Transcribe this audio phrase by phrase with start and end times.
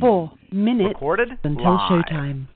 [0.00, 2.04] Four minutes Recorded until live.
[2.04, 2.46] showtime.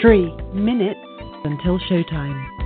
[0.00, 1.00] Three minutes
[1.44, 2.59] until showtime.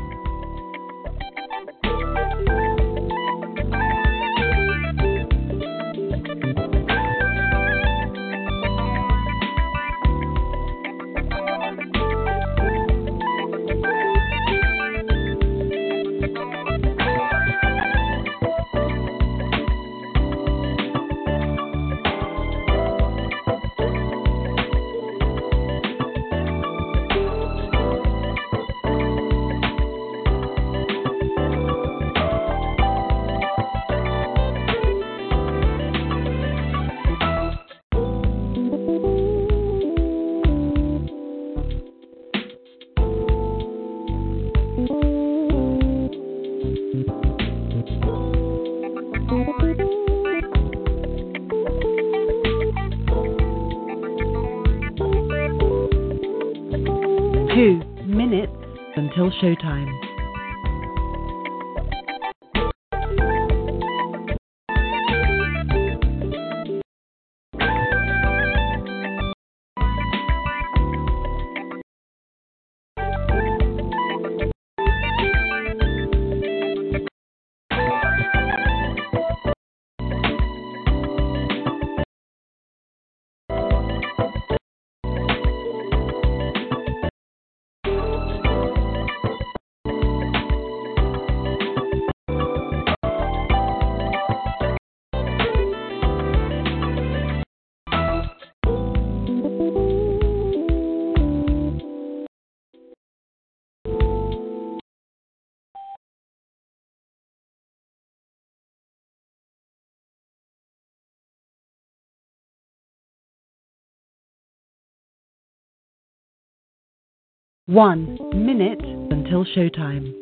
[117.66, 120.12] One minute until showtime.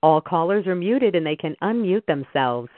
[0.00, 2.70] All callers are muted and they can unmute themselves.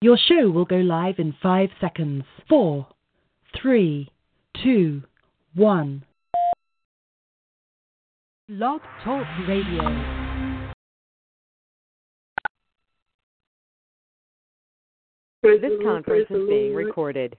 [0.00, 2.22] Your show will go live in five seconds.
[2.48, 2.86] Four,
[3.60, 4.08] three,
[4.62, 5.02] two,
[5.54, 6.04] one.
[8.48, 9.82] Blog Talk Radio.
[15.42, 16.86] Praise This the Lord, conference is being Lord.
[16.86, 17.36] recorded.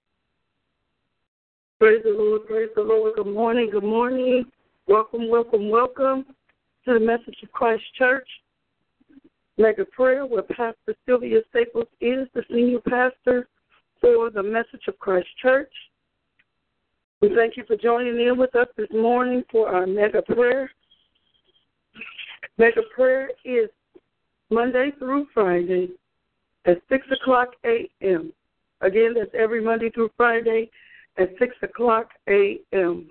[1.79, 3.13] Praise the Lord, praise the Lord.
[3.15, 4.45] Good morning, good morning.
[4.85, 6.25] Welcome, welcome, welcome
[6.85, 8.27] to the Message of Christ Church
[9.57, 13.47] Mega Prayer, where Pastor Sylvia Staples is the senior pastor
[13.99, 15.71] for the Message of Christ Church.
[17.21, 20.71] We thank you for joining in with us this morning for our Mega Prayer.
[22.57, 23.69] Mega Prayer is
[24.49, 25.89] Monday through Friday
[26.65, 28.31] at 6 o'clock a.m.
[28.81, 30.69] Again, that's every Monday through Friday
[31.17, 33.09] at 6 o'clock a.m.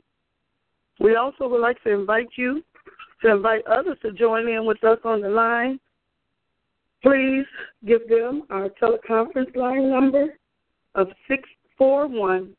[0.98, 2.62] We also would like to invite you
[3.22, 5.78] to invite others to join in with us on the line.
[7.02, 7.44] Please
[7.86, 10.38] give them our teleconference line number
[10.94, 12.54] of 641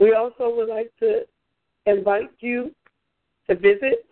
[0.00, 1.26] We also would like to
[1.84, 2.74] invite you
[3.48, 4.06] to visit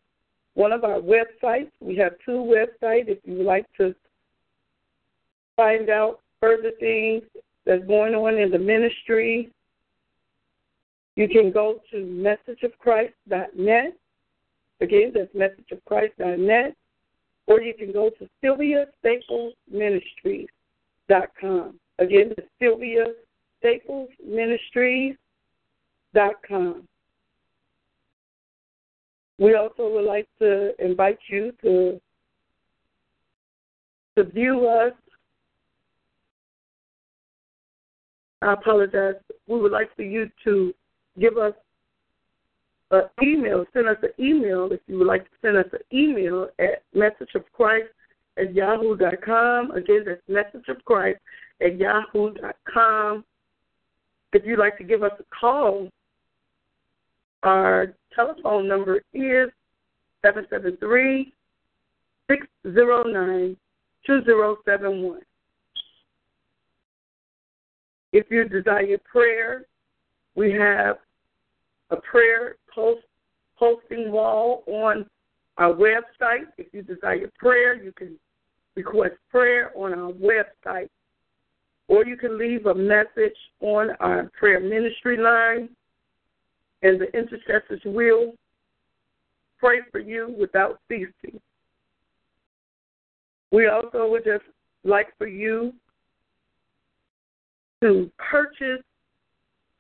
[0.55, 1.70] one of our websites.
[1.81, 3.94] We have two websites if you would like to
[5.56, 7.23] find out further things
[7.64, 9.49] that's going on in the ministry.
[11.17, 13.96] You can go to messageofchrist.net.
[14.82, 16.76] Again, that's messageofchrist.net.
[17.46, 19.55] Or you can go to Sylvia Staples
[21.08, 21.78] Ministries.com.
[21.99, 23.06] Again, that's Sylvia
[23.58, 25.16] Staples Ministries
[26.14, 26.88] dot com.
[29.38, 32.00] We also would like to invite you to
[34.16, 34.93] to view us.
[38.43, 39.14] I apologize.
[39.46, 40.75] We would like for you to
[41.19, 41.55] give us
[42.90, 43.64] an email.
[43.72, 47.88] Send us an email if you would like to send us an email at messageofchrist
[48.38, 49.70] at yahoo.com.
[49.73, 51.19] Again, that's Message of Christ
[51.61, 53.25] at yahoo.com.
[54.32, 55.88] If you'd like to give us a call,
[57.43, 59.50] our telephone number is
[60.25, 61.32] 773
[62.31, 63.56] 609
[64.06, 65.20] 2071.
[68.12, 69.64] If you desire prayer,
[70.34, 70.96] we have
[71.90, 73.02] a prayer post
[73.58, 75.06] posting wall on
[75.58, 76.46] our website.
[76.58, 78.19] If you desire prayer, you can
[78.76, 80.88] request prayer on our website.
[81.88, 85.69] Or you can leave a message on our prayer ministry line,
[86.82, 88.34] and the intercessors will
[89.58, 91.40] pray for you without ceasing.
[93.50, 94.44] We also would just
[94.84, 95.72] like for you
[97.82, 98.82] to purchase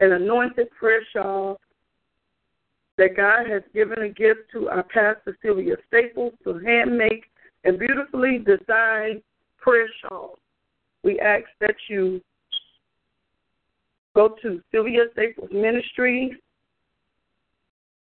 [0.00, 1.58] an anointed prayer shawl
[2.98, 7.24] that God has given a gift to our pastor Sylvia Staples to hand make
[7.64, 9.22] and beautifully designed
[9.58, 10.38] prayer shawls.
[11.02, 12.22] We ask that you
[14.14, 16.32] go to Sylvia Staples Ministries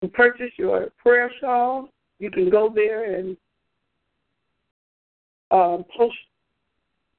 [0.02, 1.88] and purchase your prayer shawl.
[2.18, 3.36] You can go there and
[5.50, 6.14] um, post,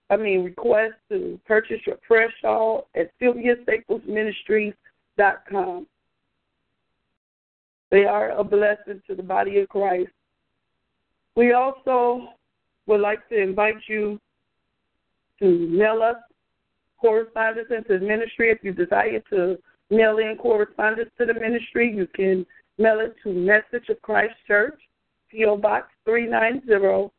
[0.10, 5.88] I mean, request to purchase your prayer shawl at SylviaStaplesMinistries.com.
[7.92, 10.10] They are a blessing to the body of Christ.
[11.36, 12.30] We also
[12.88, 14.20] would like to invite you
[15.40, 16.16] to mail us
[17.00, 18.52] correspondence into the ministry.
[18.52, 19.58] If you desire to
[19.90, 22.46] mail in correspondence to the ministry, you can
[22.78, 24.80] mail it to Message of Christ Church,
[25.30, 25.58] P.O.
[25.58, 27.10] Box 390-762,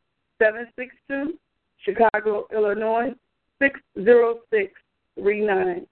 [1.83, 3.13] Chicago, Illinois
[3.59, 5.85] 60639.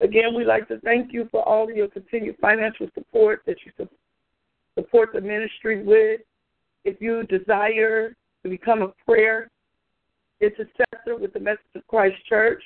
[0.00, 3.72] Again, we'd like to thank you for all of your continued financial support that you
[3.76, 3.98] support
[4.76, 6.20] the ministry with.
[6.84, 9.50] If you desire to become a prayer
[10.40, 12.62] intercessor with the Message of Christ Church,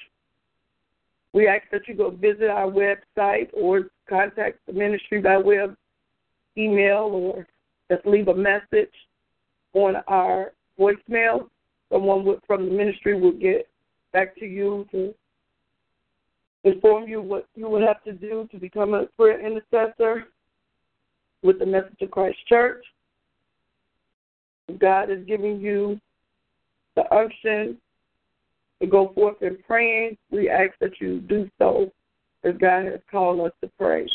[1.32, 5.76] we ask that you go visit our website or contact the ministry by web
[6.56, 7.46] email or
[7.90, 8.92] just leave a message
[9.74, 11.48] on our voicemail.
[11.92, 13.68] Someone from the ministry will get
[14.12, 15.14] back to you to
[16.64, 20.24] inform you what you would have to do to become a prayer intercessor
[21.46, 22.84] with the Message of Christ Church.
[24.78, 26.00] God is giving you
[26.96, 27.78] the unction
[28.80, 31.90] to go forth in praying, we ask that you do so
[32.44, 34.06] as God has called us to pray.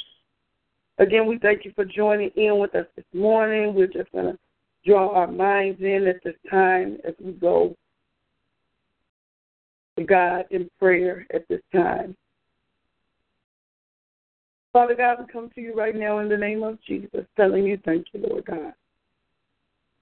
[0.99, 3.73] Again, we thank you for joining in with us this morning.
[3.73, 4.39] We're just going to
[4.85, 7.75] draw our minds in at this time as we go
[9.97, 12.15] to God in prayer at this time.
[14.73, 17.77] Father God, we come to you right now in the name of Jesus, telling you
[17.83, 18.73] thank you, Lord God.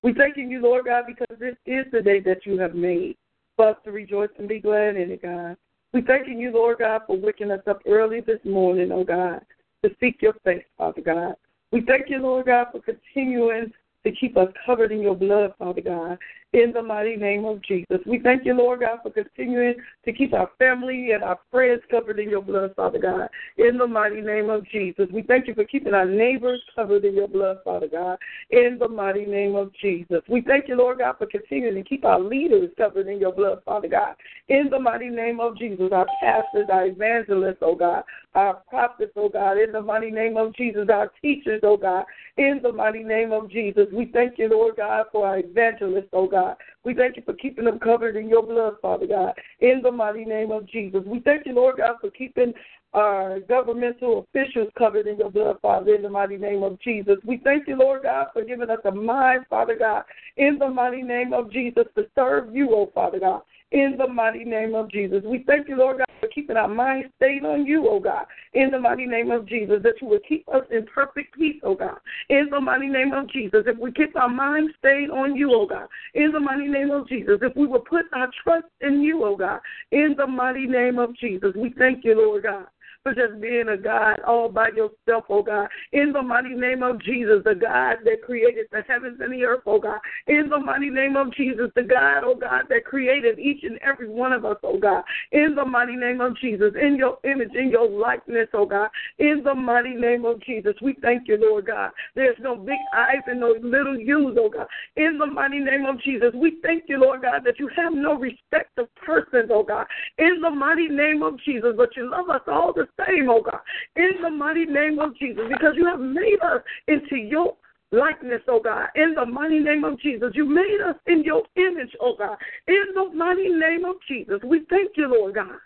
[0.04, 3.18] We thanking you, Lord God, because this is the day that you have made
[3.56, 5.58] for us to rejoice and be glad in it, God.
[5.92, 9.42] We thanking you, Lord God, for waking us up early this morning, oh God,
[9.84, 11.34] to seek your face, Father God.
[11.72, 13.72] We thank you, Lord God, for continuing
[14.06, 16.18] to keep us covered in your blood, Father God
[16.53, 18.00] in the mighty name of Jesus.
[18.08, 19.75] We thank you, Lord God, for continuing
[20.06, 23.86] to keep our family and our friends covered in your blood, Father God, in the
[23.86, 25.08] mighty name of Jesus.
[25.13, 28.18] We thank you for keeping our neighbors covered in your blood, Father God,
[28.50, 30.22] in the mighty name of Jesus.
[30.27, 33.62] We thank you, Lord God, for continuing to keep our leaders covered in your blood,
[33.63, 34.15] Father God,
[34.48, 35.89] in the mighty name of Jesus.
[35.91, 38.03] Our pastors, our evangelists, oh God,
[38.34, 42.06] our prophets, oh God, in the mighty name of Jesus, our teachers, oh God,
[42.38, 43.86] in the mighty name of Jesus.
[43.94, 46.38] We thank you, Lord God, for our evangelists, oh God.
[46.39, 46.55] God.
[46.84, 50.25] We thank you for keeping them covered in your blood, Father God, in the mighty
[50.25, 51.01] name of Jesus.
[51.05, 52.53] We thank you, Lord God, for keeping
[52.93, 57.17] our governmental officials covered in your blood, Father, in the mighty name of Jesus.
[57.24, 60.03] We thank you, Lord God, for giving us a mind, Father God,
[60.38, 63.41] in the mighty name of Jesus, to serve you, oh Father God
[63.72, 65.24] in the mighty name of Jesus.
[65.24, 68.72] We thank you, Lord God, for keeping our minds stayed on you, oh God, in
[68.72, 71.98] the mighty name of Jesus, that you will keep us in perfect peace, oh God,
[72.30, 73.64] in the mighty name of Jesus.
[73.66, 77.08] If we keep our minds stayed on you, oh God, in the mighty name of
[77.08, 79.60] Jesus, if we will put our trust in you, oh God,
[79.92, 82.66] in the mighty name of Jesus, we thank you, Lord God
[83.03, 85.70] for just being a God all by yourself, oh God.
[85.94, 89.63] In the mighty name of Jesus, the God that created the heavens and the earth,
[89.65, 90.00] oh God.
[90.27, 94.10] In the mighty name of Jesus, the God, oh God, that created each and every
[94.10, 95.03] one of us, oh God.
[95.32, 98.89] In the mighty name of Jesus, in your image, in your likeness, oh God.
[99.18, 101.91] In the mighty name of Jesus, we thank you, Lord God.
[102.15, 104.68] There's no big eyes and no little U's, oh God.
[104.98, 108.15] In the mighty name of Jesus, we thank you, Lord God, that you have no
[108.15, 109.88] respect of persons, oh God.
[110.18, 113.60] In the mighty name of Jesus, but you love us all the same, oh God,
[113.96, 117.55] in the mighty name of Jesus, because you have made us into your
[117.91, 118.88] likeness, oh God.
[118.96, 122.38] In the mighty name of Jesus, you made us in your image, oh God.
[122.67, 125.58] In the mighty name of Jesus, we thank you, Lord God.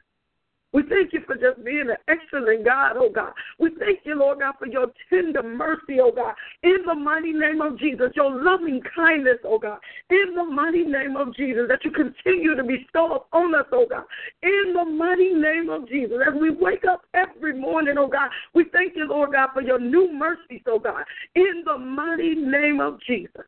[0.74, 3.34] We thank you for just being an excellent God, oh God.
[3.60, 6.34] We thank you, Lord God, for your tender mercy, oh God.
[6.64, 9.78] In the mighty name of Jesus, your loving kindness, oh God.
[10.10, 14.06] In the mighty name of Jesus, that you continue to bestow upon us, oh God.
[14.42, 18.66] In the mighty name of Jesus, as we wake up every morning, oh God, we
[18.74, 21.04] thank you, Lord God, for your new mercies, oh God.
[21.36, 23.46] In the mighty name of Jesus.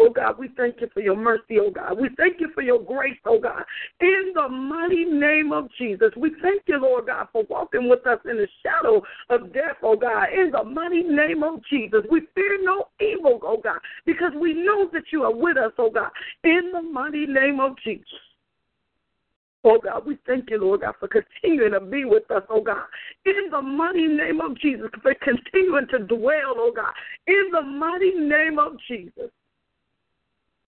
[0.00, 1.98] Oh God, we thank you for your mercy, oh God.
[2.00, 3.64] We thank you for your grace, oh God.
[4.00, 8.20] In the mighty name of Jesus, we thank you, Lord God, for walking with us
[8.24, 10.28] in the shadow of death, oh God.
[10.32, 14.88] In the mighty name of Jesus, we fear no evil, oh God, because we know
[14.92, 16.10] that you are with us, oh God.
[16.44, 18.06] In the mighty name of Jesus.
[19.64, 22.84] Oh God, we thank you, Lord God, for continuing to be with us, oh God.
[23.26, 26.92] In the mighty name of Jesus, for continuing to dwell, oh God.
[27.26, 29.32] In the mighty name of Jesus.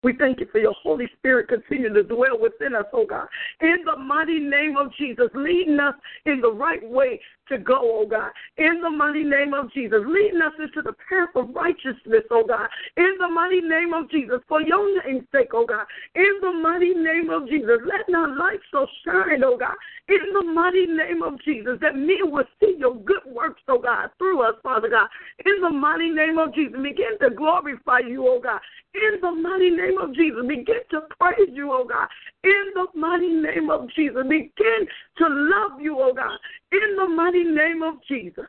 [0.03, 3.27] We thank you for your Holy Spirit continuing to dwell within us, oh God.
[3.61, 8.07] In the mighty name of Jesus, leading us in the right way to go, oh
[8.09, 8.31] God.
[8.57, 12.69] In the mighty name of Jesus, leading us into the path of righteousness, oh God.
[12.97, 15.85] In the mighty name of Jesus, for your name's sake, oh God.
[16.15, 19.75] In the mighty name of Jesus, let our light so shine, oh God.
[20.09, 24.11] In the mighty name of Jesus, that men will see your good works, oh God,
[24.19, 25.09] through us, Father God.
[25.45, 28.61] In the mighty name of Jesus, begin to glorify you, oh God.
[28.95, 32.09] In the mighty name of Jesus, begin to praise you, oh God.
[32.43, 34.87] In the mighty name of Jesus, begin
[35.19, 36.39] to love you, oh God.
[36.73, 38.47] In the mighty name of Jesus.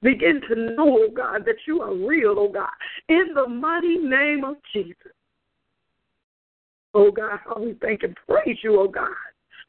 [0.00, 2.68] Begin to know, oh God, that you are real, oh God.
[3.08, 5.12] In the mighty name of Jesus.
[6.94, 9.08] Oh God, how we thank and praise you, oh God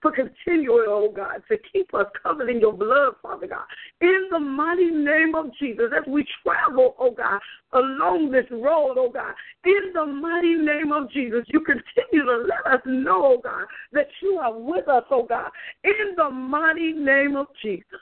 [0.02, 3.66] for continuing, oh God, to keep us covered in your blood, Father God.
[4.02, 7.40] In the mighty name of Jesus, as we travel, oh God,
[7.74, 9.34] along this road, oh God,
[9.66, 14.08] in the mighty name of Jesus, you continue to let us know, oh God, that
[14.22, 15.50] you are with us, oh God,
[15.84, 18.00] in the mighty name of Jesus.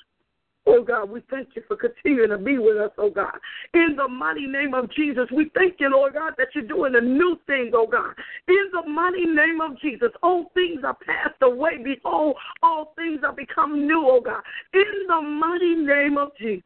[0.69, 3.37] Oh God, we thank you for continuing to be with us, oh God.
[3.73, 7.01] In the mighty name of Jesus, we thank you, Lord God, that you're doing a
[7.01, 8.13] new thing, oh God.
[8.49, 11.81] In the mighty name of Jesus, all things are passed away.
[11.81, 14.41] Behold, all things are become new, oh God.
[14.73, 16.63] In the mighty name of Jesus.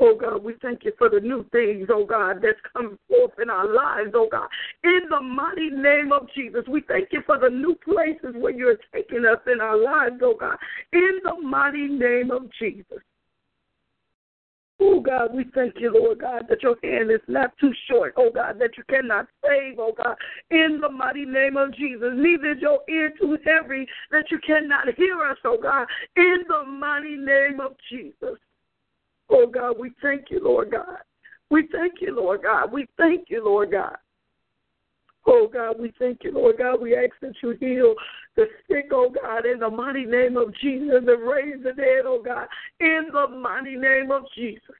[0.00, 3.48] Oh God, we thank you for the new things, oh God, that's coming forth in
[3.48, 4.48] our lives, oh God.
[4.82, 8.78] In the mighty name of Jesus, we thank you for the new places where you're
[8.92, 10.56] taking us in our lives, oh God.
[10.92, 12.98] In the mighty name of Jesus.
[14.80, 18.30] Oh God, we thank you, Lord God, that your hand is not too short, oh
[18.34, 20.16] God, that you cannot save, oh God,
[20.50, 22.10] in the mighty name of Jesus.
[22.12, 25.86] Neither is your ear too heavy that you cannot hear us, oh God,
[26.16, 28.36] in the mighty name of Jesus.
[29.30, 30.98] Oh God, we thank you, Lord God.
[31.50, 32.72] We thank you, Lord God.
[32.72, 33.96] We thank you, Lord God.
[35.26, 36.80] Oh God, we thank you, Lord God.
[36.80, 37.94] We ask that you heal
[38.36, 42.22] the sick, oh God, in the mighty name of Jesus, and raise the dead, oh
[42.22, 42.46] God,
[42.80, 44.74] in the mighty name of Jesus.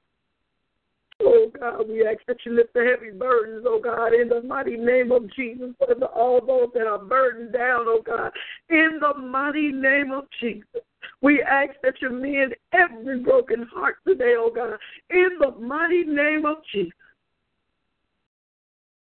[1.23, 4.75] Oh God, we ask that you lift the heavy burdens, oh God, in the mighty
[4.75, 8.31] name of Jesus, for all those that are burdened down, oh God,
[8.69, 10.83] in the mighty name of Jesus.
[11.21, 14.77] We ask that you mend every broken heart today, oh God,
[15.09, 16.93] in the mighty name of Jesus.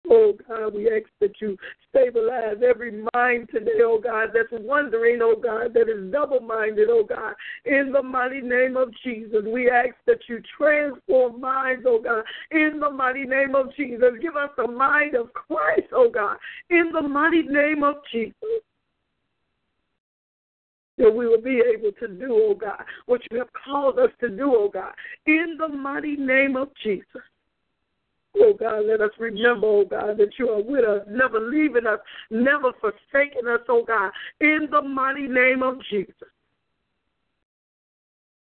[0.10, 1.56] Oh God, we ask that you
[1.90, 7.06] stabilize every mind today, oh God, that's wondering, oh God, that is double minded, oh
[7.06, 7.34] God.
[7.64, 12.24] In the mighty name of Jesus, we ask that you transform minds, oh God.
[12.52, 16.36] In the mighty name of Jesus, give us the mind of Christ, oh God.
[16.70, 18.62] In the mighty name of Jesus
[21.04, 24.30] that we will be able to do, oh God, what you have called us to
[24.30, 24.94] do, oh God,
[25.26, 27.22] in the mighty name of Jesus.
[28.40, 32.00] Oh God, let us remember, oh God, that you are with us, never leaving us,
[32.32, 36.30] never forsaking us, oh God, in the mighty name of Jesus.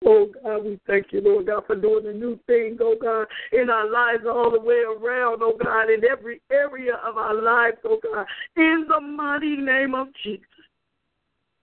[0.07, 3.69] Oh God, we thank you, Lord God, for doing a new thing, oh God, in
[3.69, 7.99] our lives all the way around, oh God, in every area of our lives, oh
[8.03, 8.25] God,
[8.57, 10.47] in the mighty name of Jesus.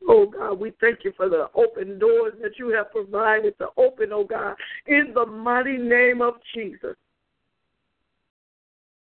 [0.07, 4.09] Oh God, we thank you for the open doors that you have provided to open,
[4.11, 4.55] oh God,
[4.87, 6.95] in the mighty name of Jesus.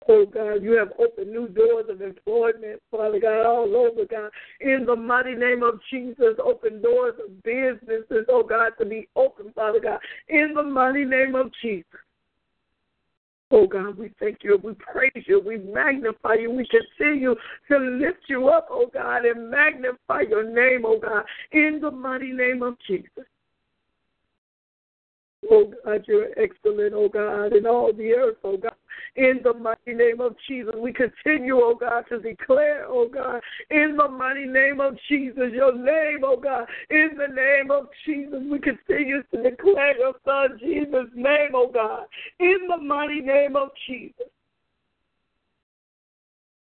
[0.10, 4.32] Oh God, you have opened new doors of employment, Father God, all over, God.
[4.62, 9.51] In the mighty name of Jesus, open doors of businesses, oh God, to be open,
[9.54, 10.00] Father God.
[10.30, 12.00] In the mighty name of Jesus.
[13.50, 17.36] Oh God, we thank you, we praise you, we magnify you, we continue you
[17.70, 22.34] to lift you up, oh God, and magnify your name, oh God, in the mighty
[22.34, 23.26] name of Jesus.
[25.50, 28.74] Oh God, you're excellent, oh God, in all the earth, oh God.
[29.15, 33.96] In the mighty name of Jesus, we continue, oh God, to declare, oh God, in
[33.98, 36.67] the mighty name of Jesus, your name, oh God.
[36.89, 42.06] In the name of Jesus, we continue to declare your Son Jesus' name, oh God.
[42.39, 44.28] In the mighty name of Jesus.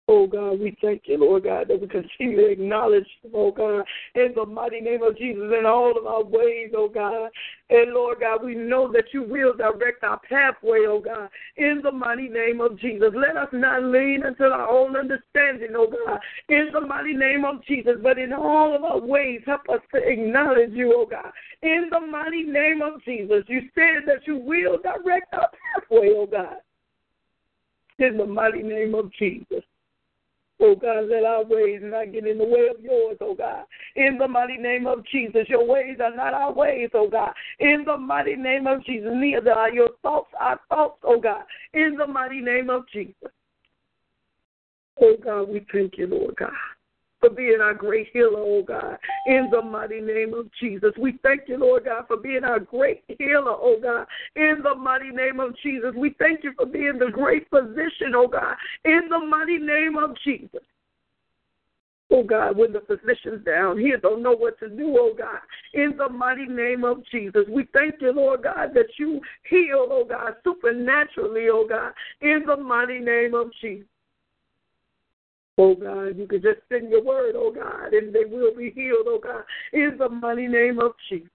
[0.10, 3.84] Oh God, we thank you, Lord God, that we continue to acknowledge, you, oh God,
[4.16, 7.30] in the mighty name of Jesus in all of our ways, oh God.
[7.70, 11.92] And Lord God, we know that you will direct our pathway, oh God, in the
[11.92, 13.10] mighty name of Jesus.
[13.14, 17.62] Let us not lean into our own understanding, oh God, in the mighty name of
[17.66, 21.90] Jesus, but in all of our ways, help us to acknowledge you, oh God, in
[21.92, 23.44] the mighty name of Jesus.
[23.48, 26.62] You said that you will direct our pathway, oh God,
[28.00, 29.66] in the mighty name of Jesus.
[30.60, 33.66] Oh God, let our ways not get in the way of yours, oh God.
[33.96, 37.32] In the mighty name of Jesus, your ways are not our ways, oh God.
[37.60, 41.44] In the mighty name of Jesus, neither are your thoughts our thoughts, oh God.
[41.74, 43.32] In the mighty name of Jesus.
[45.00, 46.52] Oh God, we thank you, Lord God
[47.20, 50.92] for being our great healer, oh God, in the mighty name of Jesus.
[50.98, 55.10] We thank you, Lord God, for being our great healer, oh God, in the mighty
[55.10, 55.94] name of Jesus.
[55.96, 60.16] We thank you for being the great physician, oh God, in the mighty name of
[60.24, 60.62] Jesus.
[62.10, 65.40] Oh God, when the physicians down here don't know what to do, oh God,
[65.74, 70.06] in the mighty name of Jesus, we thank you, Lord God, that you heal, oh
[70.08, 73.88] God, supernaturally, oh God, in the mighty name of Jesus.
[75.58, 79.08] Oh God, you can just send your word, oh God, and they will be healed,
[79.08, 79.44] oh God,
[79.74, 81.30] in the mighty name of Jesus.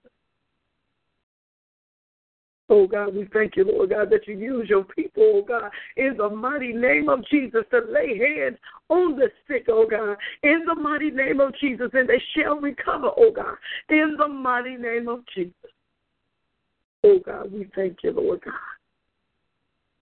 [2.69, 6.15] Oh God, we thank you, Lord God, that you use your people, oh God, in
[6.17, 8.57] the mighty name of Jesus to lay hands
[8.87, 13.09] on the sick, oh God, in the mighty name of Jesus, and they shall recover,
[13.17, 13.55] oh God,
[13.89, 15.53] in the mighty name of Jesus.
[17.03, 18.53] Oh God, we thank you, Lord God.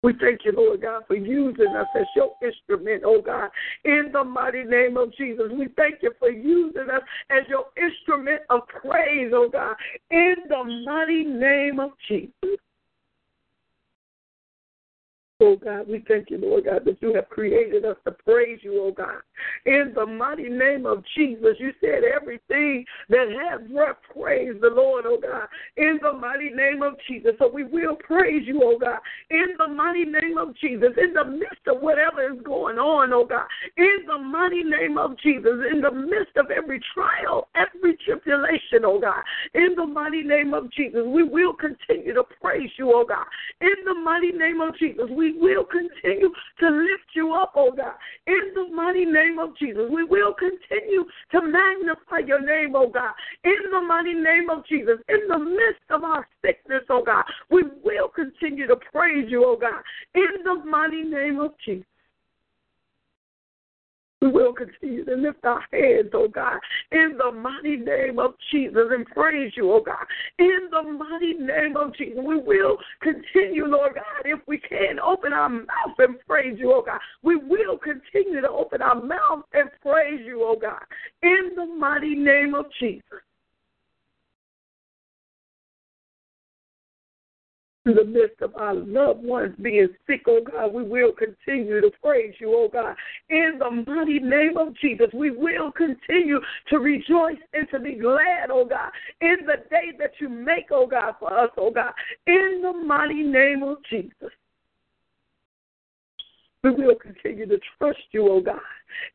[0.03, 3.51] We thank you, Lord God, for using us as your instrument, oh God,
[3.85, 5.45] in the mighty name of Jesus.
[5.51, 9.75] We thank you for using us as your instrument of praise, oh God,
[10.09, 12.57] in the mighty name of Jesus.
[15.39, 18.81] Oh God, we thank you, Lord God, that you have created us to praise you,
[18.81, 19.21] oh God.
[19.65, 25.05] In the mighty name of Jesus, you said everything that has breath, praise the Lord,
[25.07, 25.47] oh God.
[25.77, 27.31] In the mighty name of Jesus.
[27.39, 28.99] So we will praise you, oh God.
[29.29, 33.25] In the mighty name of Jesus, in the midst of whatever is going on, oh
[33.25, 33.45] God.
[33.77, 38.99] In the mighty name of Jesus, in the midst of every trial, every tribulation, oh
[38.99, 39.23] God.
[39.53, 43.25] In the mighty name of Jesus, we will continue to praise you, oh God.
[43.61, 47.93] In the mighty name of Jesus, we will continue to lift you up, oh God.
[48.27, 53.11] In the mighty name of Jesus, we will continue to magnify your name, oh God.
[53.43, 57.63] In the mighty name of Jesus, in the midst of our sickness, oh God, we
[57.83, 59.81] will continue to praise you, oh God.
[60.15, 61.85] In the mighty name of Jesus.
[64.21, 66.59] We will continue to lift our hands, oh God,
[66.91, 70.05] in the mighty name of Jesus and praise you, oh God.
[70.37, 75.33] In the mighty name of Jesus, we will continue, Lord God, if we can open
[75.33, 76.99] our mouth and praise you, oh God.
[77.23, 80.83] We will continue to open our mouth and praise you, oh God,
[81.23, 83.01] in the mighty name of Jesus.
[87.85, 91.89] In the midst of our loved ones being sick, oh God, we will continue to
[92.01, 92.95] praise you, oh God.
[93.29, 96.39] In the mighty name of Jesus, we will continue
[96.69, 98.91] to rejoice and to be glad, oh God,
[99.21, 101.91] in the day that you make, oh God, for us, oh God.
[102.27, 104.29] In the mighty name of Jesus.
[106.63, 108.59] We will continue to trust you, oh God,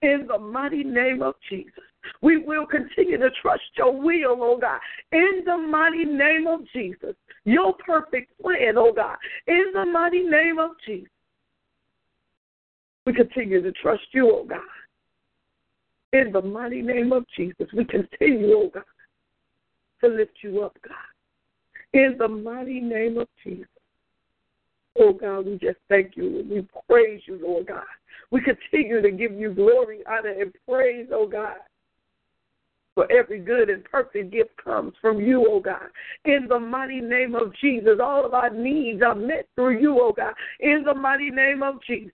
[0.02, 1.84] in the mighty name of Jesus.
[2.20, 4.80] We will continue to trust your will, oh God,
[5.12, 7.14] in the mighty name of Jesus.
[7.46, 11.08] Your perfect plan, oh God, in the mighty name of Jesus.
[13.06, 14.58] We continue to trust you, oh God.
[16.12, 18.82] In the mighty name of Jesus, we continue, oh God,
[20.02, 20.96] to lift you up, God.
[21.92, 23.68] In the mighty name of Jesus.
[24.98, 27.84] Oh God, we just thank you and we praise you, Lord God.
[28.32, 31.58] We continue to give you glory, honor, and praise, oh God.
[32.96, 35.90] For every good and perfect gift comes from you, oh God.
[36.24, 40.14] In the mighty name of Jesus, all of our needs are met through you, oh
[40.16, 40.32] God.
[40.60, 42.10] In the mighty name of Jesus.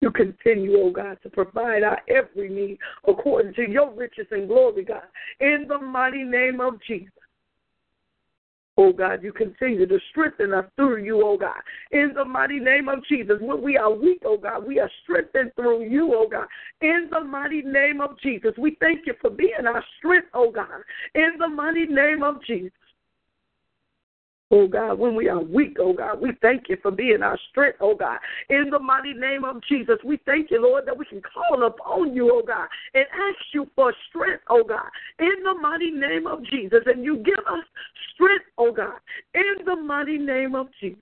[0.00, 4.84] You continue, oh God, to provide our every need according to your riches and glory,
[4.84, 5.02] God.
[5.38, 7.12] In the mighty name of Jesus.
[8.80, 11.60] Oh God, you continue to strengthen us through you, oh God.
[11.90, 15.50] In the mighty name of Jesus, when we are weak, oh God, we are strengthened
[15.56, 16.46] through you, oh God.
[16.80, 20.68] In the mighty name of Jesus, we thank you for being our strength, oh God.
[21.16, 22.70] In the mighty name of Jesus.
[24.50, 27.78] Oh God, when we are weak, oh God, we thank you for being our strength,
[27.80, 28.18] oh God.
[28.48, 32.14] In the mighty name of Jesus, we thank you, Lord, that we can call upon
[32.14, 34.88] you, oh God, and ask you for strength, oh God.
[35.18, 37.64] In the mighty name of Jesus, and you give us
[38.14, 38.98] strength, oh God.
[39.34, 40.98] In the mighty name of Jesus.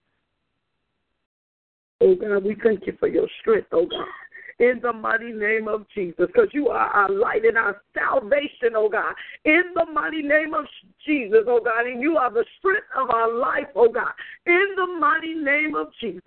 [2.00, 4.25] Oh God, we thank you for your strength, oh God
[4.58, 8.88] in the mighty name of Jesus, because you are our light and our salvation, oh
[8.88, 9.14] God,
[9.44, 10.64] in the mighty name of
[11.04, 14.12] Jesus, oh God, and you are the strength of our life, oh God,
[14.46, 16.22] in the mighty name of Jesus.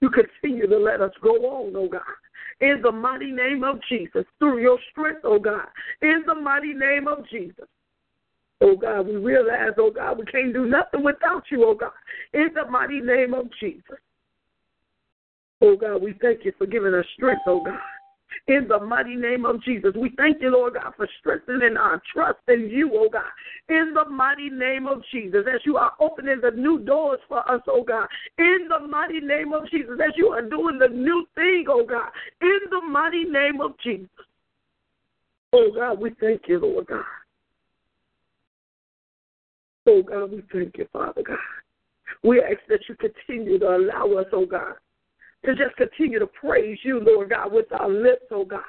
[0.00, 2.00] You continue to let us go on, oh God.
[2.60, 5.66] In the mighty name of Jesus, through your strength, oh God.
[6.00, 7.66] In the mighty name of Jesus.
[8.62, 11.92] Oh God, we realize, oh God, we can't do nothing without you, oh God.
[12.32, 13.98] In the mighty name of Jesus.
[15.62, 17.78] Oh God, we thank you for giving us strength, oh God.
[18.46, 22.38] In the mighty name of Jesus, we thank you, Lord God, for strengthening our trust
[22.48, 23.22] in you, oh God.
[23.68, 27.60] In the mighty name of Jesus, as you are opening the new doors for us,
[27.68, 28.08] oh God.
[28.38, 32.10] In the mighty name of Jesus, as you are doing the new thing, oh God.
[32.40, 34.08] In the mighty name of Jesus.
[35.52, 37.04] Oh God, we thank you, Lord God.
[39.86, 41.36] Oh God, we thank you, Father God.
[42.22, 44.74] We ask that you continue to allow us, oh God,
[45.44, 48.60] to just continue to praise you, Lord God, with our lips, oh God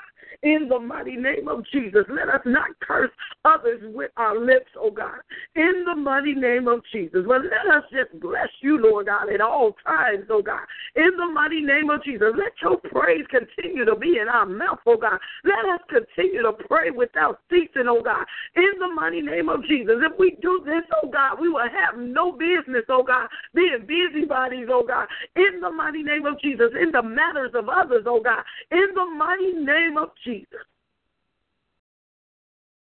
[0.44, 2.04] in the mighty name of Jesus.
[2.10, 3.12] Let us not curse
[3.46, 5.20] others with our lips, oh God,
[5.56, 7.24] in the mighty name of Jesus.
[7.28, 11.32] But let us just bless you, Lord God, at all times, oh God, in the
[11.34, 12.34] mighty name of Jesus.
[12.38, 15.20] Let your praise continue to be in our mouth, oh God.
[15.44, 19.96] Let us continue to pray without ceasing, oh God, in the mighty name of Jesus.
[20.02, 24.68] If we do this, oh God, we will have no business, oh God, being busybodies,
[24.72, 28.44] oh God, in the mighty name of Jesus, in the matters of others, oh God,
[28.72, 30.66] in the mighty name of Jesus.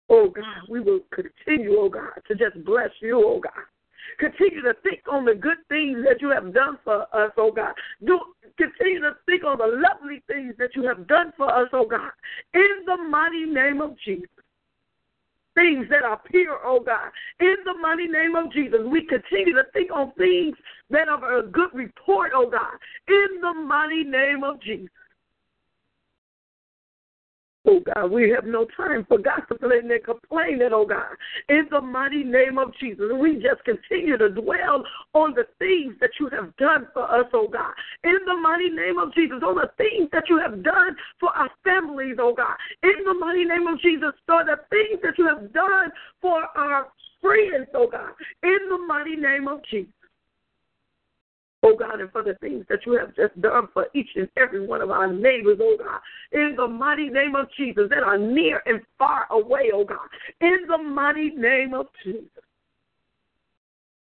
[0.10, 3.64] Oh God, we will continue, oh God, to just bless you, oh God.
[4.20, 7.74] Continue to think on the good things that you have done for us, oh God.
[8.06, 8.20] Do
[8.58, 12.12] continue to think on the lovely things that you have done for us, oh God.
[12.54, 14.30] In the mighty name of Jesus.
[15.56, 17.12] things that are pure, oh God.
[17.40, 20.56] In the mighty name of Jesus, we continue to think on things
[20.90, 22.78] that are a good report, oh God.
[23.08, 24.90] In the mighty name of Jesus.
[27.66, 31.16] Oh God, we have no time for gossiping and complaining, oh God.
[31.48, 36.12] In the mighty name of Jesus, we just continue to dwell on the things that
[36.20, 37.72] you have done for us, oh God.
[38.04, 41.50] In the mighty name of Jesus, on the things that you have done for our
[41.64, 42.56] families, oh God.
[42.84, 45.90] In the mighty name of Jesus, for the things that you have done
[46.22, 46.88] for our
[47.22, 48.12] friends, oh God.
[48.44, 49.94] In the mighty name of Jesus
[51.64, 54.66] oh God, and for the things that you have just done for each and every
[54.66, 56.00] one of our neighbors, oh God,
[56.32, 60.08] in the mighty name of Jesus, that are near and far away, oh God,
[60.42, 62.28] in the mighty name of Jesus.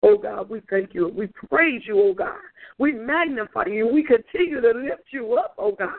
[0.01, 1.09] Oh God, we thank you.
[1.09, 2.37] We praise you, oh God.
[2.77, 3.85] We magnify you.
[3.87, 5.89] We continue to lift you up, oh God.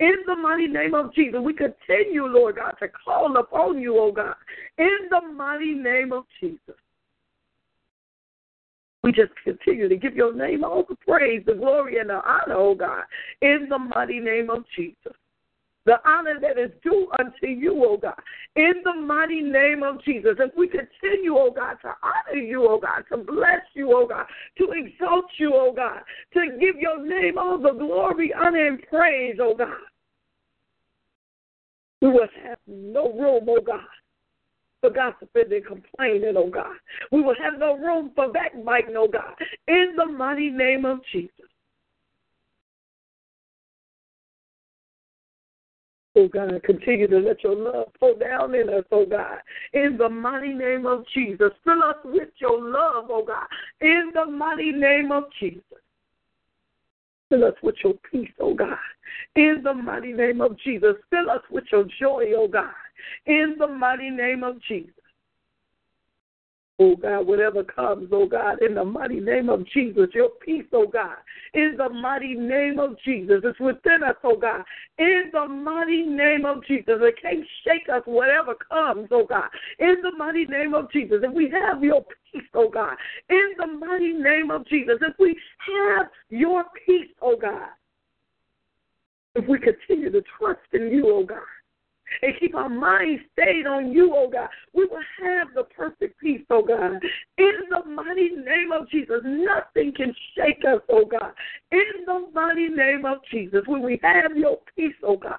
[0.00, 4.10] In the mighty name of Jesus, we continue, Lord God, to call upon you, oh
[4.10, 4.34] God.
[4.78, 6.74] In the mighty name of Jesus.
[9.04, 12.54] We just continue to give your name all the praise, the glory, and the honor,
[12.54, 13.02] oh God,
[13.42, 15.12] in the mighty name of Jesus.
[15.84, 18.14] The honor that is due unto you, oh God,
[18.56, 20.36] in the mighty name of Jesus.
[20.42, 24.24] As we continue, oh God, to honor you, oh God, to bless you, oh God,
[24.56, 26.00] to exalt you, oh God,
[26.32, 29.68] to give your name all the glory, honor, and praise, oh God.
[32.00, 33.80] We will have no room, oh God,
[34.84, 36.76] for gossiping and complaining, oh God.
[37.10, 39.34] We will have no room for backbiting, oh God,
[39.66, 41.30] in the mighty name of Jesus.
[46.16, 49.38] Oh God, continue to let your love flow down in us, oh God.
[49.72, 51.50] In the mighty name of Jesus.
[51.64, 53.46] Fill us with your love, oh God.
[53.80, 55.62] In the mighty name of Jesus.
[57.30, 58.76] Fill us with your peace, oh God.
[59.34, 60.94] In the mighty name of Jesus.
[61.08, 62.70] Fill us with your joy, oh God
[63.26, 64.94] in the mighty name of Jesus.
[66.80, 70.88] Oh God, whatever comes, oh God, in the mighty name of Jesus, your peace, oh
[70.88, 71.14] God,
[71.52, 74.64] in the mighty name of Jesus, it's within us, oh God,
[74.98, 76.96] in the mighty name of Jesus.
[77.00, 81.18] It can't shake us, whatever comes, oh God, in the mighty name of Jesus.
[81.22, 82.96] If we have your peace, oh God,
[83.30, 85.36] in the mighty name of Jesus, if we
[85.86, 87.68] have your peace, oh God,
[89.36, 91.38] if we continue to trust in you, oh God,
[92.22, 96.42] and keep our minds stayed on you, oh God, we will have the perfect peace,
[96.50, 97.00] oh God.
[97.38, 101.32] In the mighty name of Jesus, nothing can shake us, oh God.
[101.72, 105.38] In the mighty name of Jesus, when we have your peace, oh God.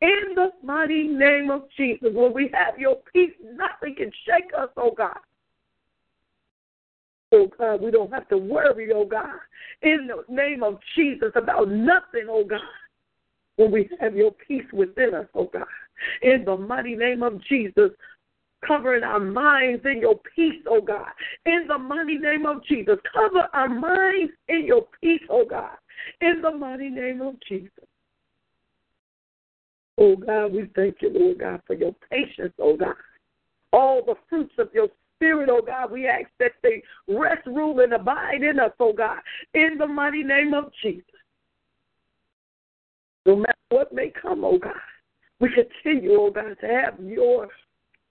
[0.00, 4.68] In the mighty name of Jesus, when we have your peace, nothing can shake us,
[4.76, 5.18] oh God.
[7.32, 9.38] Oh God, we don't have to worry, oh God,
[9.82, 12.60] in the name of Jesus about nothing, oh God,
[13.54, 15.66] when we have your peace within us, oh God
[16.22, 17.90] in the mighty name of Jesus.
[18.66, 21.08] Covering our minds in your peace, oh God.
[21.46, 22.98] In the mighty name of Jesus.
[23.12, 25.76] Cover our minds in your peace, oh God.
[26.20, 27.70] In the mighty name of Jesus.
[29.98, 32.94] Oh God, we thank you, Lord God, for your patience, oh God.
[33.72, 37.92] All the fruits of your spirit, oh God, we ask that they rest, rule, and
[37.92, 39.18] abide in us, oh God.
[39.54, 41.04] In the mighty name of Jesus.
[43.26, 44.72] No matter what may come, oh God.
[45.40, 47.48] We continue, oh God, to have your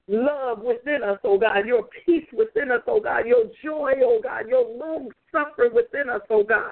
[0.07, 4.47] love within us, oh God, your peace within us, oh God, your joy, oh God,
[4.47, 6.71] your long suffering within us, oh God.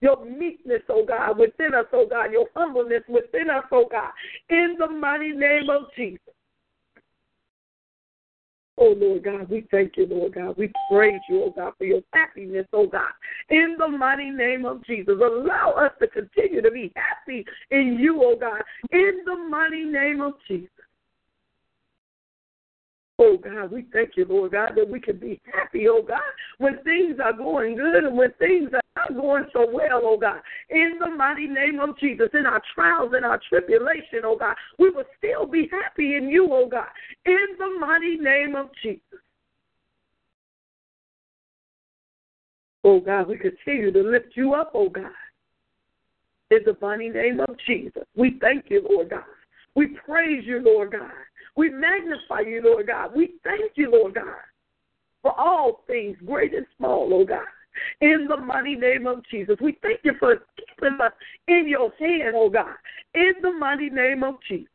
[0.00, 4.10] Your meekness, oh God, within us, oh God, your humbleness within us, oh God,
[4.48, 6.31] in the mighty name of Jesus.
[8.84, 10.56] Oh, Lord God, we thank you, Lord God.
[10.58, 13.12] We praise you, oh God, for your happiness, oh God.
[13.48, 18.20] In the mighty name of Jesus, allow us to continue to be happy in you,
[18.20, 18.60] oh God.
[18.90, 20.68] In the mighty name of Jesus.
[23.24, 26.18] Oh God, we thank you, Lord God, that we can be happy, oh God,
[26.58, 30.40] when things are going good and when things are not going so well, oh God.
[30.70, 34.90] In the mighty name of Jesus, in our trials and our tribulation, oh God, we
[34.90, 36.88] will still be happy in you, oh God.
[37.24, 39.20] In the mighty name of Jesus.
[42.82, 45.12] Oh God, we continue to lift you up, oh God.
[46.50, 48.02] In the mighty name of Jesus.
[48.16, 49.22] We thank you, Lord God.
[49.76, 51.10] We praise you, Lord God.
[51.56, 53.10] We magnify you, Lord God.
[53.14, 54.24] We thank you, Lord God,
[55.22, 57.44] for all things, great and small, Lord God.
[58.00, 61.12] In the mighty name of Jesus, we thank you for keeping us
[61.48, 62.74] in your hand, oh God.
[63.14, 64.68] In the mighty name of Jesus,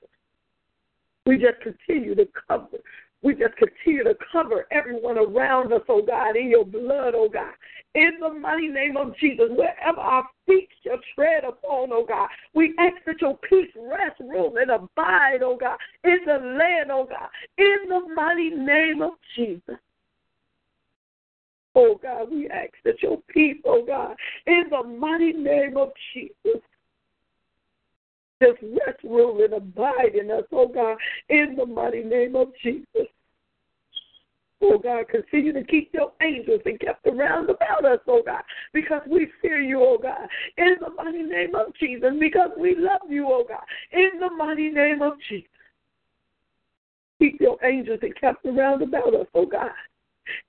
[1.26, 2.78] we just continue to cover
[3.24, 7.54] We just continue to cover everyone around us, oh God, in your blood, oh God.
[7.96, 12.76] In the mighty name of Jesus, wherever our feet shall tread upon, oh God, we
[12.78, 17.30] ask that your peace rest, rule, and abide, oh God, in the land, oh God,
[17.58, 19.80] in the mighty name of Jesus.
[21.76, 26.62] Oh God, we ask that your peace, oh God, in the mighty name of Jesus,
[28.42, 30.98] just rest, rule, and abide in us, oh God,
[31.30, 33.08] in the mighty name of Jesus.
[34.62, 38.42] Oh God, continue to keep your angels and kept around about us, oh God,
[38.74, 43.10] because we fear you, oh God, in the mighty name of Jesus, because we love
[43.10, 45.50] you, oh God, in the mighty name of Jesus.
[47.20, 49.72] Keep your angels and kept around about us, oh God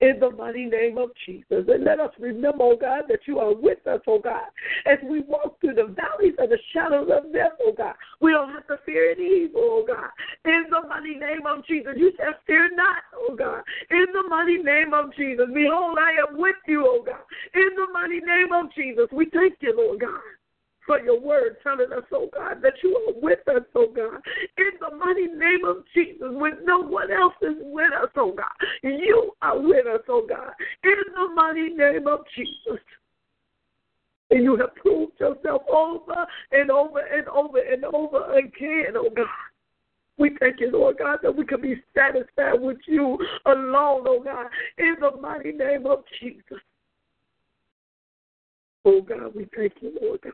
[0.01, 1.65] in the mighty name of Jesus.
[1.69, 4.49] And let us remember, oh God, that you are with us, oh God,
[4.87, 7.95] as we walk through the valleys of the shadows of death, oh God.
[8.21, 10.11] We don't have to fear any evil, oh God.
[10.45, 13.63] In the mighty name of Jesus, you said, Fear not, oh God.
[13.91, 17.23] In the mighty name of Jesus, behold, I am with you, oh God.
[17.55, 20.38] In the mighty name of Jesus, we thank you, Lord God
[20.89, 24.21] for your word telling us, oh God, that you are with us, oh God.
[24.57, 28.69] In the mighty name of Jesus, when no one else is with us, oh God,
[28.83, 30.51] you are with us, oh God.
[30.83, 32.81] In the mighty name of Jesus.
[34.31, 39.27] And you have proved yourself over and over and over and over again, oh God.
[40.17, 44.47] We thank you, Lord God, that we can be satisfied with you alone, oh God,
[44.79, 46.63] in the mighty name of Jesus.
[48.87, 50.33] Oh God, we thank you, Lord God.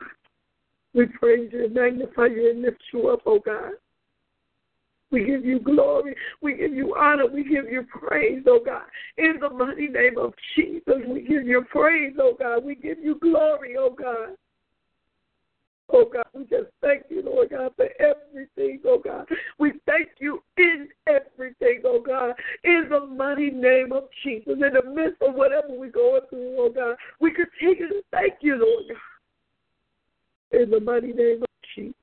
[0.95, 3.73] We praise you and magnify you and lift you up, oh God.
[5.11, 6.15] We give you glory.
[6.41, 7.27] We give you honor.
[7.27, 8.83] We give you praise, oh God.
[9.17, 12.63] In the mighty name of Jesus, we give you praise, oh God.
[12.63, 14.35] We give you glory, oh God.
[15.93, 19.27] Oh God, we just thank you, Lord God, for everything, oh God.
[19.59, 24.53] We thank you in everything, oh God, in the mighty name of Jesus.
[24.53, 28.55] In the midst of whatever we're going through, oh God, we continue to thank you,
[28.55, 28.97] Lord God
[30.51, 31.95] in the mighty name of Jesus.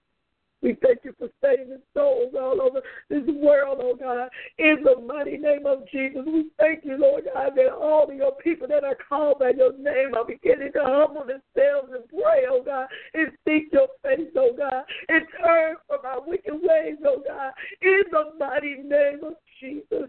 [0.62, 4.28] We thank you for saving souls all over this world, oh God.
[4.58, 8.32] In the mighty name of Jesus, we thank you, Lord God, that all of your
[8.36, 12.62] people that are called by your name are beginning to humble themselves and pray, oh
[12.64, 17.52] God, and seek your face, oh God, and turn from our wicked ways, oh God.
[17.82, 20.08] In the mighty name of Jesus.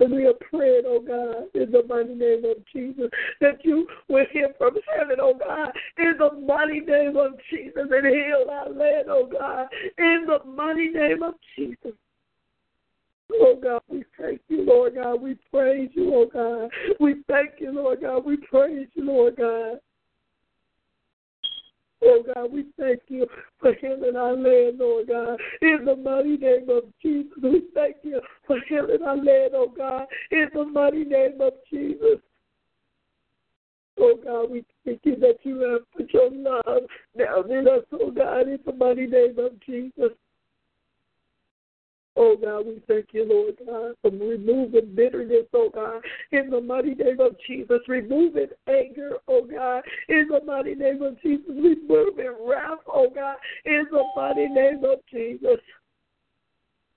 [0.00, 4.26] And we are praying, oh God, in the mighty name of Jesus, that you will
[4.32, 9.06] hear from heaven, oh God, in the mighty name of Jesus, and heal our land,
[9.08, 11.92] oh God, in the mighty name of Jesus.
[13.32, 15.20] Oh God, we thank you, Lord God.
[15.20, 16.70] We praise you, oh God.
[17.00, 18.24] We thank you, Lord God.
[18.24, 19.78] We praise you, Lord God.
[22.02, 23.26] Oh God, we thank you
[23.60, 25.38] for healing our land, Lord God.
[25.62, 30.06] In the mighty name of Jesus, we thank you for healing our land, oh God.
[30.30, 32.20] In the mighty name of Jesus.
[33.98, 36.82] Oh God, we thank you that you have put your love
[37.16, 40.16] down in us, oh God, in the mighty name of Jesus.
[42.16, 46.00] Oh God, we thank you, Lord God, for removing bitterness, oh God,
[46.30, 47.80] in the mighty name of Jesus.
[47.88, 51.48] Removing anger, oh God, in the mighty name of Jesus.
[51.48, 55.60] Removing wrath, oh God, in the mighty name of Jesus.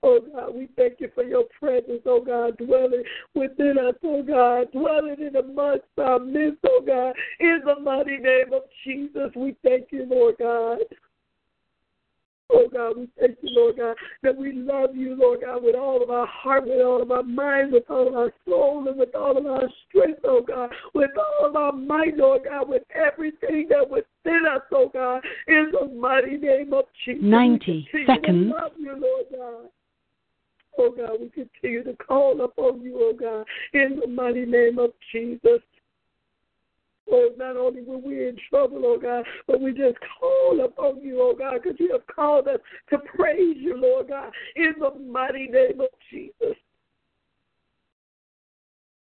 [0.04, 3.02] Oh God, we thank you for your presence, oh God, dwelling
[3.34, 8.52] within us, oh God, dwelling in amongst our midst, oh God, in the mighty name
[8.52, 9.32] of Jesus.
[9.34, 10.78] We thank you, Lord God.
[12.50, 16.02] Oh God, we thank you, Lord God, that we love you, Lord God, with all
[16.02, 19.14] of our heart, with all of our mind, with all of our soul, and with
[19.14, 23.66] all of our strength, oh God, with all of our might, Lord God, with everything
[23.68, 27.22] that was within us, oh God, in the mighty name of Jesus.
[27.22, 28.52] 90 seconds.
[28.54, 29.70] love you, Lord God.
[30.78, 34.90] Oh God, we continue to call upon you, oh God, in the mighty name of
[35.12, 35.60] Jesus.
[37.10, 41.20] Oh, not only were we in trouble, oh God, but we just call upon you,
[41.20, 45.46] oh God, because you have called us to praise you, Lord God, in the mighty
[45.46, 46.56] name of Jesus.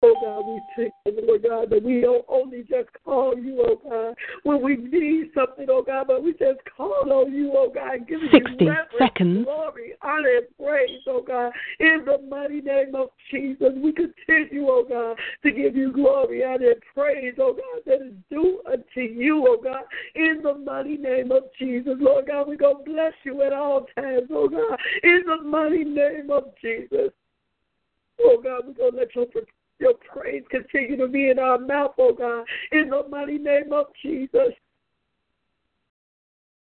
[0.05, 3.81] Oh God, we thank you, Lord God, that we don't only just call you, oh
[3.89, 8.07] God, when we need something, oh God, but we just call on you, oh God,
[8.07, 9.43] giving 60 you reverence, seconds.
[9.43, 13.73] glory, honor, and praise, oh God, in the mighty name of Jesus.
[13.75, 18.13] We continue, oh God, to give you glory, honor, and praise, oh God, that is
[18.29, 21.95] due unto you, oh God, in the mighty name of Jesus.
[21.99, 25.83] Lord God, we're going to bless you at all times, oh God, in the mighty
[25.83, 27.09] name of Jesus.
[28.21, 29.25] Oh God, we're going to let your
[29.79, 33.87] your praise continue to be in our mouth, oh God, in the mighty name of
[34.01, 34.53] Jesus.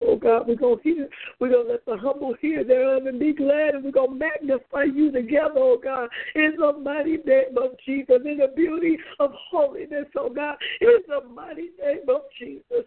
[0.01, 3.76] Oh God, we're gonna hear, we're gonna let the humble hear thereof and be glad,
[3.76, 8.38] and we're gonna magnify you together, oh God, in the mighty name of Jesus, in
[8.38, 12.86] the beauty of holiness, oh God, in the mighty name of Jesus.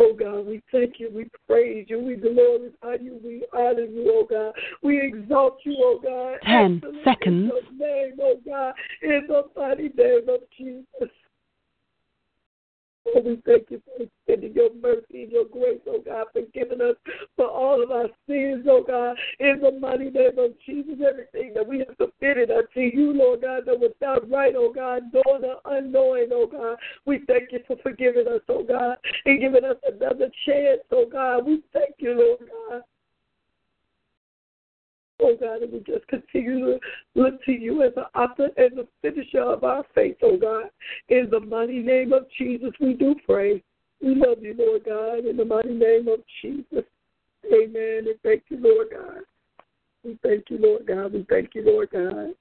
[0.00, 4.26] Oh God, we thank you, we praise you, we glorify you, we honor you, oh
[4.28, 4.52] God.
[4.82, 6.38] We exalt you, oh God.
[6.46, 7.52] Ten Excellent seconds.
[7.52, 11.14] Is your name, oh God, in the mighty name of Jesus.
[13.06, 16.94] Oh, we thank you for extending your mercy and your grace, oh God, forgiving us
[17.36, 20.94] for all of our sins, oh God, in the mighty name of Jesus.
[21.06, 25.02] Everything that we have submitted unto you, Lord God, that was not right, oh God,
[25.12, 26.76] knowing or unknowing, oh God.
[27.04, 31.44] We thank you for forgiving us, oh God, and giving us another chance, oh God.
[31.44, 32.82] We thank you, Lord God.
[35.22, 36.80] Oh God, and we just continue to
[37.14, 40.64] look to you as the author and the finisher of our faith, oh God.
[41.08, 43.62] In the mighty name of Jesus, we do pray.
[44.02, 46.84] We love you, Lord God, in the mighty name of Jesus.
[47.46, 48.06] Amen.
[48.08, 49.22] And thank you, Lord God.
[50.04, 51.12] We thank you, Lord God.
[51.12, 52.34] We thank you, Lord God.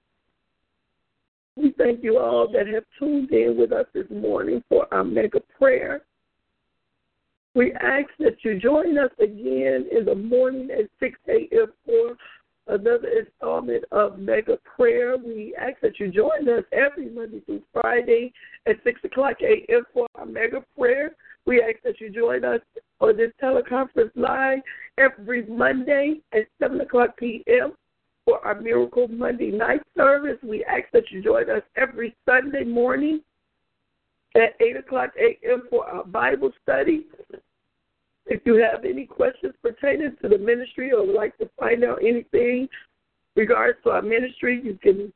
[1.56, 5.42] We thank you all that have tuned in with us this morning for our mega
[5.60, 6.02] prayer.
[7.54, 11.68] We ask that you join us again in the morning at 6 a.m.
[11.86, 12.16] for
[12.68, 15.18] another installment of Mega Prayer.
[15.18, 18.34] We ask that you join us every Monday through Friday
[18.66, 19.84] at 6 o'clock a.m.
[19.94, 21.12] for our Mega Prayer.
[21.46, 22.62] We ask that you join us
[23.00, 24.62] on this teleconference line
[24.98, 27.74] every Monday at 7 o'clock p.m.
[28.26, 30.38] for our Miracle Monday night service.
[30.44, 33.22] We ask that you join us every Sunday morning
[34.36, 35.64] at 8 o'clock a.m.
[35.70, 37.08] for our Bible study.
[38.28, 42.00] If you have any questions pertaining to the ministry or would like to find out
[42.04, 42.70] anything
[43.36, 45.14] regards to our ministry, you can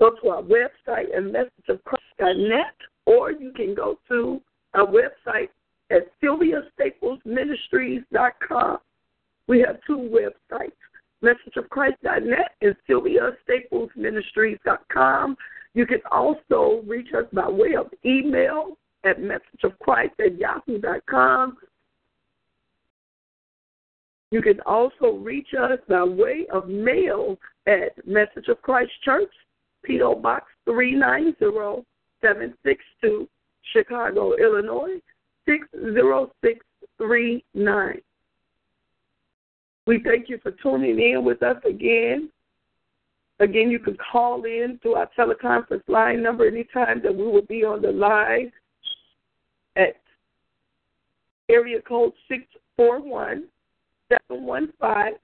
[0.00, 2.74] go to our website at messageofchrist.net
[3.06, 4.42] or you can go to
[4.74, 5.48] our website
[5.90, 8.78] at sylviastaplesministries.com.
[9.48, 10.72] We have two websites,
[11.22, 15.36] messageofchrist.net and sylviastaplesministries.com.
[15.74, 18.76] You can also reach us by way of email
[19.06, 21.56] at messageofchrist at yahoo.com.
[24.30, 29.32] You can also reach us by way of mail at Message of Christ Church,
[29.84, 30.16] P.O.
[30.16, 31.84] Box 390-762,
[33.72, 35.00] Chicago, Illinois,
[35.46, 38.00] 60639.
[39.86, 42.28] We thank you for tuning in with us again.
[43.38, 47.64] Again, you can call in to our teleconference line number anytime that we will be
[47.64, 48.50] on the line
[51.48, 53.44] area code 641
[54.08, 55.18] 715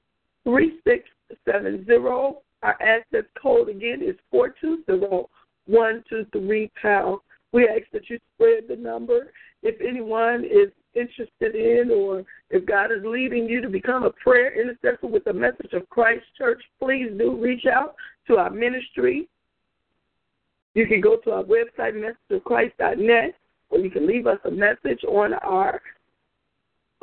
[0.44, 2.38] 3670.
[2.62, 5.28] Our access code again is 420
[5.66, 7.20] 123 pound.
[7.52, 9.32] We ask that you spread the number.
[9.62, 14.60] If anyone is interested in or if God is leading you to become a prayer
[14.60, 17.94] intercessor with the message of Christ Church, please do reach out
[18.26, 19.28] to our ministry.
[20.74, 21.94] You can go to our website,
[22.30, 23.34] messageofchrist.net,
[23.70, 25.80] or you can leave us a message on our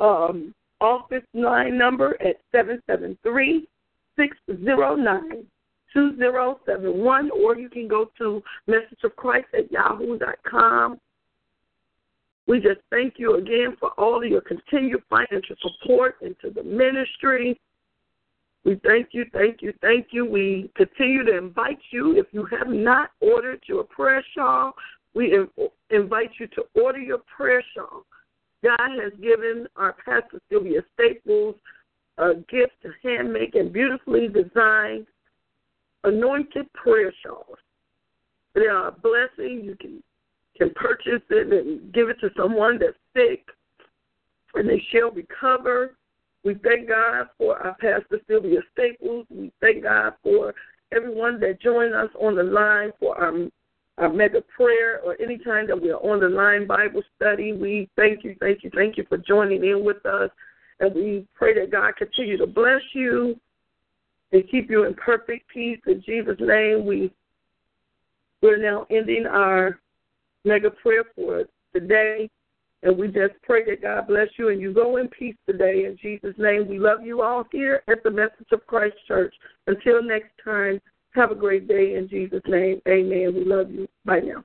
[0.00, 3.68] um, office line number at 773
[4.16, 5.46] 609
[5.92, 10.98] 2071, or you can go to messageofchrist at yahoo.com.
[12.46, 17.60] We just thank you again for all of your continued financial support into the ministry.
[18.64, 20.26] We thank you, thank you, thank you.
[20.26, 24.74] We continue to invite you, if you have not ordered your prayer shawl,
[25.14, 25.36] we
[25.90, 28.04] invite you to order your prayer shawl.
[28.62, 31.54] God has given our pastor Sylvia Staples
[32.18, 35.06] a gift to hand make and beautifully designed
[36.04, 37.58] anointed prayer shawls.
[38.54, 39.62] They are a blessing.
[39.64, 40.02] You can
[40.56, 43.46] can purchase it and give it to someone that's sick,
[44.54, 45.96] and they shall recover.
[46.44, 49.26] We thank God for our pastor Sylvia Staples.
[49.30, 50.54] We thank God for
[50.92, 53.32] everyone that joined us on the line for our
[54.00, 57.52] our mega prayer or any time that we're on the line Bible study.
[57.52, 60.30] We thank you, thank you, thank you for joining in with us.
[60.80, 63.38] And we pray that God continue to bless you
[64.32, 65.78] and keep you in perfect peace.
[65.86, 67.12] In Jesus' name, we
[68.42, 69.78] we're now ending our
[70.46, 71.44] mega prayer for
[71.74, 72.30] today.
[72.82, 75.84] And we just pray that God bless you and you go in peace today.
[75.84, 79.34] In Jesus' name, we love you all here at the Message of Christ Church.
[79.66, 80.80] Until next time,
[81.14, 82.80] have a great day in Jesus' name.
[82.88, 83.34] Amen.
[83.34, 83.88] We love you.
[84.04, 84.44] Bye now.